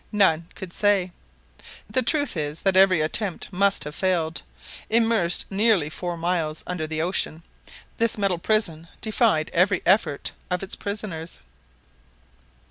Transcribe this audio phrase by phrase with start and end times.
[0.11, 1.11] None could say.
[1.87, 4.41] The truth is that every attempt must have failed!
[4.89, 7.43] Immersed nearly four miles under the ocean,
[7.99, 11.37] this metal prison defied every effort of its prisoners.